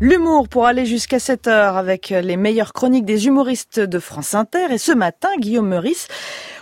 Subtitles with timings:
[0.00, 4.66] L'humour pour aller jusqu'à 7 heures avec les meilleures chroniques des humoristes de France Inter.
[4.70, 6.06] Et ce matin, Guillaume Meurice,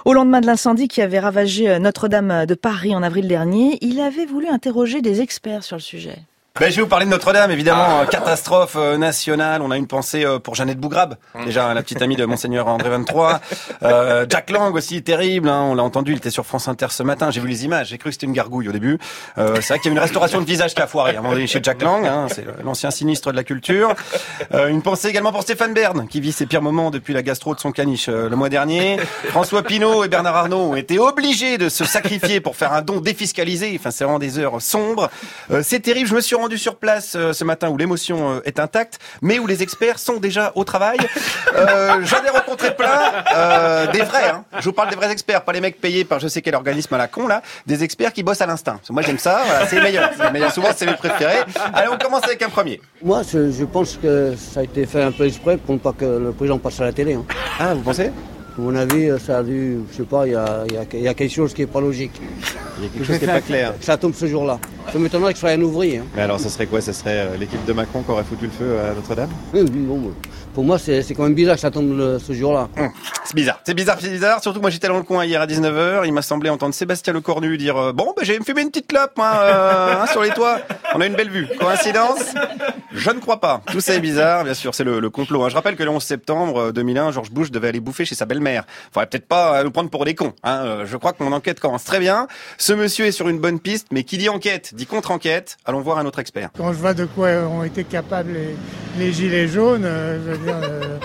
[0.06, 4.24] au lendemain de l'incendie qui avait ravagé Notre-Dame de Paris en avril dernier, il avait
[4.24, 6.16] voulu interroger des experts sur le sujet.
[6.58, 9.60] Ben, je vais vous parler de Notre-Dame, évidemment, euh, catastrophe euh, nationale.
[9.60, 12.88] On a une pensée euh, pour Jeannette Bougrabe, déjà la petite amie de Monseigneur André
[12.88, 13.40] 23.
[14.30, 17.30] Jack Lang aussi, terrible, hein, on l'a entendu, il était sur France Inter ce matin.
[17.30, 18.98] J'ai vu les images, j'ai cru que c'était une gargouille au début.
[19.36, 21.82] c'est vrai qu'il y a une restauration de visage qui a foiré, donné chez Jack
[21.82, 23.94] Lang, hein, c'est l'ancien sinistre de la culture.
[24.54, 27.60] une pensée également pour Stéphane Bern, qui vit ses pires moments depuis la gastro de
[27.60, 28.96] son caniche le mois dernier.
[29.28, 33.00] François Pinault et Bernard Arnault ont été obligés de se sacrifier pour faire un don
[33.00, 33.76] défiscalisé.
[33.78, 35.10] Enfin, c'est vraiment des heures sombres.
[35.62, 38.60] c'est terrible, je me suis rendu sur place euh, ce matin où l'émotion euh, est
[38.60, 40.98] intacte, mais où les experts sont déjà au travail.
[41.56, 44.28] Euh, J'en ai rencontré plein, des vrais.
[44.28, 44.44] Hein.
[44.60, 46.94] Je vous parle des vrais experts, pas les mecs payés par je sais quel organisme
[46.94, 48.78] à la con là, des experts qui bossent à l'instinct.
[48.90, 50.10] Moi j'aime ça, voilà, c'est meilleur.
[50.32, 50.52] meilleur.
[50.52, 51.40] Souvent c'est mes préférés.
[51.72, 52.80] Allez, on commence avec un premier.
[53.02, 55.92] Moi, je, je, pense que ça a été fait un peu exprès pour ne pas
[55.92, 57.14] que le président passe à la télé.
[57.14, 57.24] Hein.
[57.58, 58.06] Ah, vous pensez?
[58.06, 61.14] À mon avis, ça a dû, je sais pas, il y a, y, y a,
[61.14, 62.20] quelque chose qui est pas logique.
[62.78, 63.74] Il y a quelque chose qui n'est pas clair.
[63.80, 64.58] Ça tombe ce jour-là.
[64.92, 65.98] Ça m'étonnerait que ce soit un ouvrier.
[65.98, 66.04] Hein.
[66.14, 66.80] Mais alors, ça serait quoi?
[66.80, 69.30] Ça serait euh, l'équipe de Macron qui aurait foutu le feu à Notre-Dame?
[69.54, 70.12] Oui, bon,
[70.54, 72.68] Pour moi, c'est quand même bizarre que ça tombe le, ce jour-là.
[72.76, 72.90] Hum,
[73.24, 74.42] c'est bizarre, c'est bizarre, c'est bizarre.
[74.42, 76.02] Surtout que moi, j'étais dans le coin hier à 19h.
[76.06, 79.12] Il m'a semblé entendre Sébastien Lecornu dire euh, Bon, ben, j'ai fumé une petite clope,
[79.16, 80.58] moi, euh, hein, sur les toits.
[80.94, 81.48] On a une belle vue.
[81.58, 82.34] Coïncidence?
[82.96, 83.60] Je ne crois pas.
[83.70, 85.44] Tout ça est bizarre, bien sûr, c'est le, complot.
[85.44, 85.48] Hein.
[85.50, 88.64] Je rappelle que le 11 septembre 2001, George Bush devait aller bouffer chez sa belle-mère.
[88.92, 90.32] Faudrait peut-être pas nous prendre pour des cons.
[90.42, 90.62] Hein.
[90.64, 92.26] Euh, je crois que mon enquête commence très bien.
[92.56, 95.58] Ce monsieur est sur une bonne piste, mais qui dit enquête dit contre-enquête.
[95.66, 96.50] Allons voir un autre expert.
[96.56, 98.32] Quand je vois de quoi ont été capables
[98.98, 100.98] les, gilets jaunes, euh, je veux dire, euh,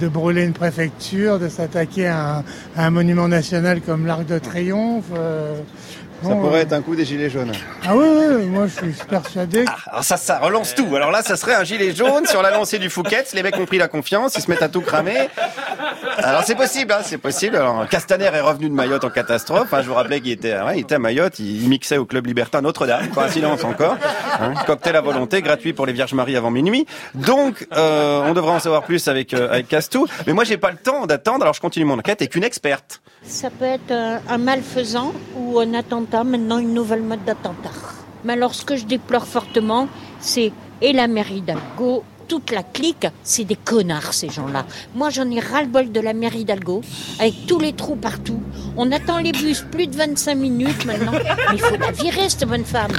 [0.00, 2.42] de brûler une préfecture, de s'attaquer à,
[2.76, 5.10] un monument national comme l'Arc de Triomphe.
[6.28, 7.52] Ça pourrait être un coup des gilets jaunes.
[7.86, 9.64] Ah oui, oui, moi je suis persuadé.
[9.66, 10.94] Ah, alors ça, ça relance tout.
[10.96, 13.24] Alors là, ça serait un gilet jaune sur la lancée du Fouquet.
[13.34, 15.28] Les mecs ont pris la confiance, ils se mettent à tout cramer.
[16.18, 17.56] Alors c'est possible, hein, c'est possible.
[17.56, 19.72] Alors Castaner est revenu de Mayotte en catastrophe.
[19.72, 22.26] Hein, je vous rappelais qu'il était, ouais, il était à Mayotte, il, mixait au club
[22.26, 23.08] libertin Notre-Dame.
[23.08, 23.96] Coïncidence encore.
[24.40, 26.86] Hein, cocktail à volonté, gratuit pour les Vierges Marie avant minuit.
[27.14, 30.06] Donc euh, on devrait en savoir plus avec euh, avec Castou.
[30.26, 31.42] Mais moi j'ai pas le temps d'attendre.
[31.42, 33.00] Alors je continue mon enquête avec une experte.
[33.22, 33.92] Ça peut être
[34.28, 36.13] un malfaisant ou un attentat.
[36.22, 37.72] Maintenant une nouvelle mode d'attentat.
[38.22, 39.88] Mais alors ce que je déplore fortement,
[40.20, 44.64] c'est et la mairie d'Algo toute la clique, c'est des connards ces gens-là.
[44.94, 46.82] Moi j'en ai ras-le-bol de la mairie Hidalgo,
[47.18, 48.40] avec tous les trous partout.
[48.76, 51.12] On attend les bus plus de 25 minutes maintenant.
[51.12, 52.90] Mais il faut la virer cette bonne femme.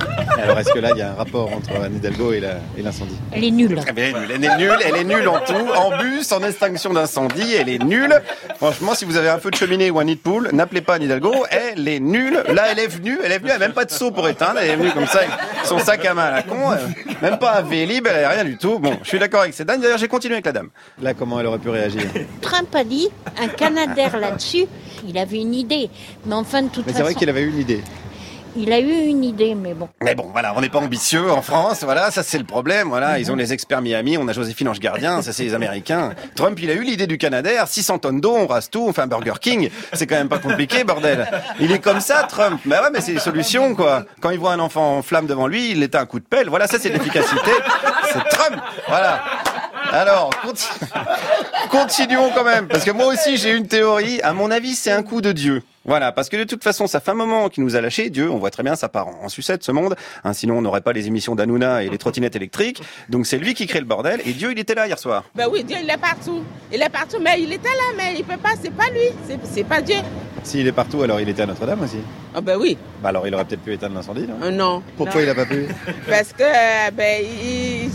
[0.42, 2.42] Alors est-ce que là il y a un rapport entre Anne Hidalgo et
[2.82, 3.80] l'incendie Elle est nulle.
[3.88, 4.32] elle est nulle.
[4.34, 5.68] Elle est nulle, elle est nulle en tout.
[5.76, 8.22] En bus, en extinction d'incendie, elle est nulle.
[8.58, 10.96] Franchement, si vous avez un feu de cheminée ou un nid de poule, n'appelez pas
[10.96, 12.42] Anne Hidalgo, elle est nulle.
[12.54, 14.60] Là elle est venue, elle est venue, elle n'a même pas de seau pour éteindre,
[14.62, 15.32] elle est venue comme ça avec
[15.66, 16.78] son sac à main à la con, euh,
[17.22, 18.80] même pas un Vélib, elle n'a rien du tout.
[18.80, 19.82] Bon, je suis d'accord avec cette dame.
[19.82, 20.70] D'ailleurs, j'ai continué avec la dame.
[21.02, 22.04] Là, comment elle aurait pu réagir?
[22.42, 24.66] Trump a dit un Canadair là-dessus.
[25.08, 25.90] Il avait une idée.
[26.26, 27.84] Mais enfin, de toute mais C'est vrai qu'il avait eu une idée.
[28.58, 29.90] Il a eu une idée, mais bon.
[30.02, 33.20] Mais bon, voilà, on n'est pas ambitieux en France, voilà, ça c'est le problème, voilà,
[33.20, 36.14] ils ont les experts Miami, on a Joséphine Ange Gardien, ça c'est les Américains.
[36.36, 39.02] Trump, il a eu l'idée du Canadair, 600 tonnes d'eau, on rase tout, on fait
[39.02, 41.30] un Burger King, c'est quand même pas compliqué, bordel.
[41.60, 42.62] Il est comme ça, Trump.
[42.64, 44.06] Mais ouais, mais c'est les solutions, quoi.
[44.22, 46.48] Quand il voit un enfant en flamme devant lui, il éteint un coup de pelle,
[46.48, 47.52] voilà, ça c'est l'efficacité.
[48.14, 49.22] C'est Trump, voilà.
[49.92, 50.30] Alors,
[51.70, 54.22] continuons quand même, parce que moi aussi j'ai une théorie.
[54.22, 55.64] À mon avis, c'est un coup de Dieu.
[55.86, 58.10] Voilà, parce que de toute façon, ça fait un moment qu'il nous a lâché.
[58.10, 59.96] Dieu, on voit très bien, ça part en sucette ce monde.
[60.24, 62.82] Hein, sinon, on n'aurait pas les émissions d'Anouna et les trottinettes électriques.
[63.10, 64.20] Donc c'est lui qui crée le bordel.
[64.26, 65.26] Et Dieu, il était là hier soir.
[65.36, 66.44] Ben oui, Dieu, il est partout.
[66.74, 68.54] Il est partout, mais il était là, mais il peut pas.
[68.62, 69.38] C'est pas lui.
[69.54, 69.98] C'est pas Dieu.
[70.46, 71.98] S'il est partout, alors il était à Notre-Dame aussi.
[72.36, 72.78] Ah ben oui.
[73.02, 74.84] Bah alors il aurait peut-être pu éteindre l'incendie, non euh, Non.
[74.96, 75.66] Pourquoi il a pas pu
[76.08, 77.90] Parce que euh, ben il,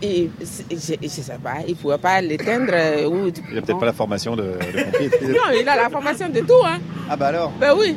[0.00, 0.30] il,
[0.70, 2.70] je, sais pas, il pouvait pas l'éteindre.
[2.72, 6.40] Euh, il a peut-être pas la formation de, de non, il a la formation de
[6.40, 6.78] tout, hein.
[7.10, 7.96] Ah bah alors Ben oui.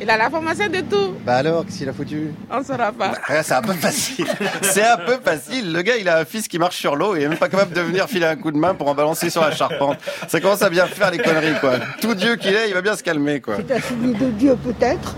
[0.00, 1.14] Il a la formation de tout.
[1.24, 2.28] Bah alors, qu'est-ce qu'il a foutu?
[2.50, 3.12] On ne saura pas.
[3.28, 4.26] Bah, c'est un peu facile.
[4.62, 5.72] c'est un peu facile.
[5.72, 7.48] Le gars, il a un fils qui marche sur l'eau et il est même pas
[7.48, 9.98] capable de venir filer un coup de main pour en balancer sur la charpente.
[10.28, 11.74] Ça commence à bien faire les conneries, quoi.
[12.00, 13.56] Tout Dieu qu'il est, il va bien se calmer, quoi.
[13.56, 15.16] C'est un signe de Dieu, peut-être.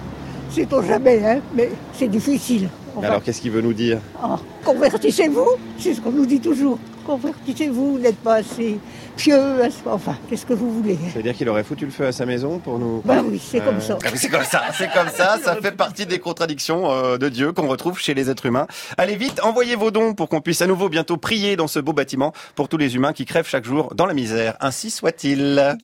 [0.51, 2.69] C'est-on jamais, hein, mais c'est difficile.
[3.03, 3.99] Alors, qu'est-ce qu'il veut nous dire?
[4.23, 6.79] Oh, Convertissez-vous, c'est ce qu'on nous dit toujours.
[7.09, 8.79] Convertissez-vous, vous n'êtes pas assez
[9.17, 9.41] pieux,
[9.87, 10.99] enfin, qu'est-ce que vous voulez?
[11.09, 13.01] Ça veut dire qu'il aurait foutu le feu à sa maison pour nous...
[13.03, 13.97] Ben oui, c'est comme ça.
[14.05, 17.53] Ah c'est comme ça, c'est comme ça, ça fait partie des contradictions euh, de Dieu
[17.53, 18.67] qu'on retrouve chez les êtres humains.
[18.99, 21.95] Allez vite, envoyez vos dons pour qu'on puisse à nouveau bientôt prier dans ce beau
[21.95, 24.59] bâtiment pour tous les humains qui crèvent chaque jour dans la misère.
[24.61, 25.77] Ainsi soit-il.